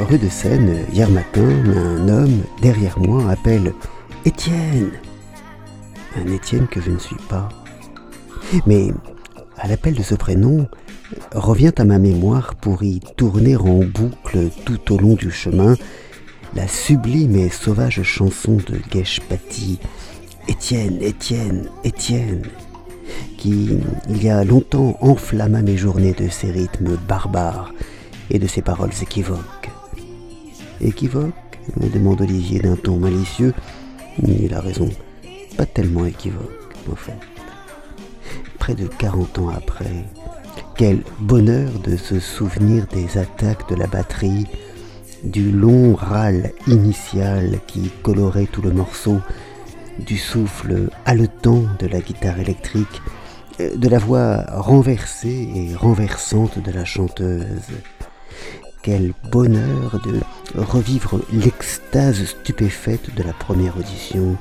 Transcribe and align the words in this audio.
rue 0.00 0.18
de 0.18 0.28
Seine, 0.28 0.86
hier 0.92 1.10
matin, 1.10 1.48
un 1.76 2.08
homme 2.08 2.42
derrière 2.60 2.98
moi 2.98 3.30
appelle 3.30 3.72
Étienne. 4.24 4.92
Un 6.16 6.32
Étienne 6.32 6.66
que 6.66 6.80
je 6.80 6.90
ne 6.90 6.98
suis 6.98 7.16
pas. 7.28 7.48
Mais 8.66 8.92
à 9.56 9.68
l'appel 9.68 9.94
de 9.94 10.02
ce 10.02 10.14
prénom, 10.14 10.68
revient 11.34 11.72
à 11.78 11.84
ma 11.84 11.98
mémoire 11.98 12.54
pour 12.54 12.82
y 12.82 13.00
tourner 13.16 13.56
en 13.56 13.80
boucle 13.84 14.50
tout 14.64 14.92
au 14.92 14.98
long 14.98 15.14
du 15.14 15.30
chemin 15.30 15.76
la 16.54 16.68
sublime 16.68 17.36
et 17.36 17.48
sauvage 17.48 18.02
chanson 18.02 18.56
de 18.56 18.78
Geshpati, 18.92 19.78
Étienne, 20.48 20.98
Étienne, 21.00 21.68
Étienne, 21.82 22.42
qui, 23.38 23.78
il 24.08 24.22
y 24.22 24.28
a 24.28 24.44
longtemps, 24.44 24.98
enflamma 25.00 25.62
mes 25.62 25.76
journées 25.76 26.12
de 26.12 26.28
ses 26.28 26.50
rythmes 26.50 26.96
barbares 27.08 27.72
et 28.30 28.38
de 28.38 28.46
ses 28.46 28.62
paroles 28.62 28.92
équivoques. 29.00 29.61
Équivoque 30.82 31.34
me 31.80 31.88
demande 31.88 32.20
Olivier 32.20 32.58
d'un 32.58 32.74
ton 32.74 32.98
malicieux. 32.98 33.54
Il 34.26 34.52
a 34.52 34.60
raison, 34.60 34.88
pas 35.56 35.64
tellement 35.64 36.04
équivoque, 36.04 36.74
en 36.90 36.96
fait. 36.96 37.18
Près 38.58 38.74
de 38.74 38.86
40 38.86 39.38
ans 39.38 39.48
après, 39.48 40.04
quel 40.76 41.02
bonheur 41.20 41.70
de 41.84 41.96
se 41.96 42.18
souvenir 42.18 42.86
des 42.88 43.16
attaques 43.16 43.68
de 43.68 43.76
la 43.76 43.86
batterie, 43.86 44.46
du 45.22 45.52
long 45.52 45.94
râle 45.94 46.50
initial 46.66 47.60
qui 47.68 47.90
colorait 48.02 48.46
tout 48.46 48.62
le 48.62 48.72
morceau, 48.72 49.20
du 50.00 50.18
souffle 50.18 50.90
haletant 51.04 51.64
de 51.78 51.86
la 51.86 52.00
guitare 52.00 52.40
électrique, 52.40 53.02
de 53.60 53.88
la 53.88 53.98
voix 53.98 54.44
renversée 54.48 55.48
et 55.54 55.76
renversante 55.76 56.58
de 56.58 56.72
la 56.72 56.84
chanteuse. 56.84 57.70
Quel 58.82 59.12
bonheur 59.30 60.00
de 60.04 60.20
revivre 60.60 61.20
l'extase 61.32 62.24
stupéfaite 62.24 63.14
de 63.14 63.22
la 63.22 63.32
première 63.32 63.76
audition. 63.76 64.36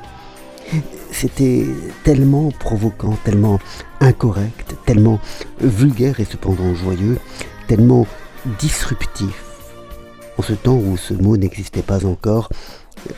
C'était 1.12 1.68
tellement 2.04 2.50
provoquant, 2.50 3.18
tellement 3.24 3.60
incorrect, 4.00 4.76
tellement 4.88 5.20
vulgaire 5.60 6.20
et 6.20 6.26
cependant 6.26 6.74
joyeux, 6.74 7.20
tellement 7.68 8.08
disruptif. 8.60 9.44
En 10.40 10.42
ce 10.42 10.54
temps 10.54 10.78
où 10.78 10.98
ce 10.98 11.14
mot 11.14 11.38
n'existait 11.38 11.84
pas 11.84 12.08
encore, 12.08 12.50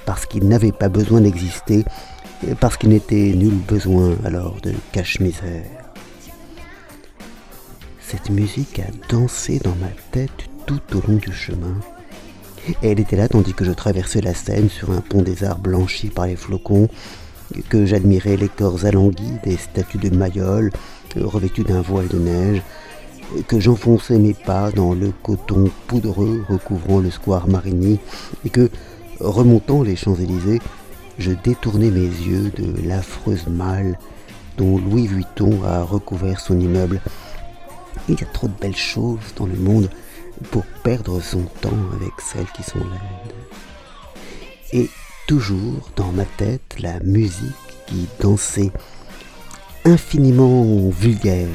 parce 0.06 0.26
qu'il 0.26 0.46
n'avait 0.50 0.74
pas 0.74 0.90
besoin 0.90 1.22
d'exister, 1.22 1.86
parce 2.60 2.76
qu'il 2.76 2.90
n'était 2.90 3.32
nul 3.34 3.54
besoin 3.54 4.16
alors 4.26 4.60
de 4.62 4.74
cache-misère. 4.92 5.64
Cette 8.02 8.30
musique 8.30 8.80
a 8.80 8.92
dansé 9.08 9.60
dans 9.60 9.76
ma 9.76 9.88
tête 10.12 10.50
tout 10.66 10.82
au 10.96 11.02
long 11.08 11.18
du 11.18 11.32
chemin. 11.32 11.76
Elle 12.82 13.00
était 13.00 13.18
là 13.18 13.28
tandis 13.28 13.54
que 13.54 13.66
je 13.66 13.72
traversais 13.72 14.22
la 14.22 14.34
Seine 14.34 14.70
sur 14.70 14.92
un 14.92 15.02
pont 15.02 15.22
des 15.22 15.44
arts 15.44 15.60
blanchis 15.60 16.10
par 16.10 16.28
les 16.28 16.36
flocons, 16.36 16.88
que 17.70 17.86
j'admirais 17.86 18.38
les 18.38 18.50
corps 18.50 18.86
alanguis 18.86 19.38
des 19.44 19.58
statues 19.58 19.98
de 19.98 20.10
Mayol 20.10 20.72
revêtues 21.16 21.64
d'un 21.64 21.82
voile 21.82 22.08
de 22.08 22.18
neige, 22.18 22.62
que 23.48 23.60
j'enfonçais 23.60 24.18
mes 24.18 24.34
pas 24.34 24.72
dans 24.72 24.94
le 24.94 25.12
coton 25.24 25.70
poudreux 25.88 26.46
recouvrant 26.48 27.00
le 27.00 27.12
square 27.12 27.48
Marigny, 27.48 28.00
et 28.46 28.50
que, 28.50 28.70
remontant 29.20 29.84
les 29.84 29.96
Champs-Élysées, 29.96 30.62
je 31.20 31.32
détournais 31.32 31.92
mes 31.92 32.00
yeux 32.00 32.52
de 32.56 32.88
l'affreuse 32.88 33.48
malle 33.48 33.98
dont 34.58 34.78
Louis 34.78 35.08
Vuitton 35.08 35.64
a 35.64 35.84
recouvert 35.84 36.40
son 36.40 36.60
immeuble. 36.60 37.02
Il 38.10 38.20
y 38.20 38.24
a 38.24 38.28
trop 38.28 38.48
de 38.48 38.54
belles 38.60 38.76
choses 38.76 39.34
dans 39.36 39.46
le 39.46 39.56
monde 39.56 39.90
pour 40.44 40.66
perdre 40.84 41.22
son 41.22 41.44
temps 41.62 41.72
avec 41.96 42.12
celles 42.20 42.52
qui 42.56 42.64
sont 42.64 42.80
laides. 42.80 43.34
Et 44.72 44.90
toujours 45.28 45.90
dans 45.96 46.12
ma 46.12 46.26
tête 46.26 46.76
la 46.80 47.00
musique 47.00 47.54
qui 47.88 48.08
dansait, 48.20 48.72
infiniment 49.86 50.90
vulgaire, 50.90 51.50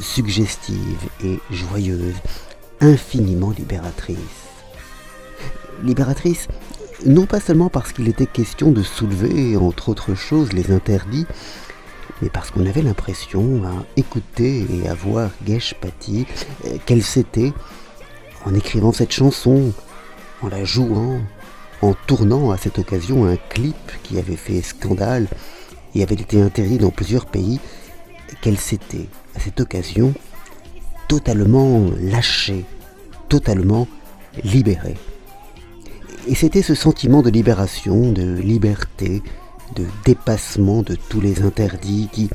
suggestive 0.00 1.08
et 1.24 1.38
joyeuse, 1.50 2.16
infiniment 2.80 3.50
libératrice. 3.50 4.16
Libératrice, 5.82 6.48
non 7.06 7.26
pas 7.26 7.40
seulement 7.40 7.68
parce 7.68 7.92
qu'il 7.92 8.08
était 8.08 8.26
question 8.26 8.70
de 8.70 8.82
soulever, 8.82 9.56
entre 9.56 9.88
autres 9.88 10.14
choses, 10.14 10.52
les 10.52 10.70
interdits, 10.70 11.26
mais 12.20 12.30
parce 12.30 12.50
qu'on 12.50 12.66
avait 12.66 12.82
l'impression, 12.82 13.64
à 13.64 13.84
écouter 13.96 14.66
et 14.70 14.88
à 14.88 14.94
voir 14.94 15.30
Geshpati, 15.46 16.26
qu'elle 16.86 17.02
s'était, 17.02 17.52
en 18.44 18.54
écrivant 18.54 18.92
cette 18.92 19.12
chanson, 19.12 19.72
en 20.42 20.48
la 20.48 20.64
jouant, 20.64 21.20
en 21.80 21.94
tournant 22.06 22.50
à 22.50 22.56
cette 22.56 22.78
occasion 22.78 23.26
un 23.26 23.36
clip 23.36 23.76
qui 24.02 24.18
avait 24.18 24.36
fait 24.36 24.62
scandale 24.62 25.26
et 25.94 26.02
avait 26.02 26.14
été 26.14 26.40
interdit 26.40 26.78
dans 26.78 26.90
plusieurs 26.90 27.26
pays, 27.26 27.60
qu'elle 28.40 28.58
s'était, 28.58 29.08
à 29.36 29.40
cette 29.40 29.60
occasion, 29.60 30.14
totalement 31.08 31.90
lâchée, 32.00 32.64
totalement 33.28 33.86
libérée. 34.42 34.96
Et 36.26 36.34
c'était 36.34 36.62
ce 36.62 36.74
sentiment 36.74 37.22
de 37.22 37.30
libération, 37.30 38.12
de 38.12 38.34
liberté, 38.34 39.22
de 39.74 39.86
dépassement 40.04 40.82
de 40.82 40.94
tous 40.94 41.20
les 41.20 41.42
interdits 41.42 42.08
qui, 42.12 42.30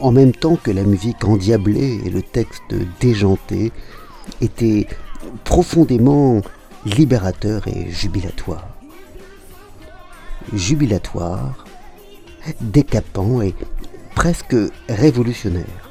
en 0.00 0.10
même 0.10 0.32
temps 0.32 0.56
que 0.56 0.70
la 0.70 0.84
musique 0.84 1.24
endiablée 1.24 2.00
et 2.04 2.10
le 2.10 2.22
texte 2.22 2.74
déjanté, 3.00 3.72
était 4.40 4.86
profondément 5.44 6.40
libérateur 6.84 7.66
et 7.68 7.90
jubilatoire. 7.90 8.68
Jubilatoire, 10.52 11.64
décapant 12.60 13.42
et 13.42 13.54
presque 14.14 14.56
révolutionnaire. 14.88 15.90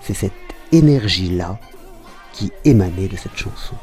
C'est 0.00 0.14
cette 0.14 0.32
énergie-là 0.72 1.58
qui 2.32 2.50
émanait 2.64 3.08
de 3.08 3.16
cette 3.16 3.36
chanson. 3.36 3.74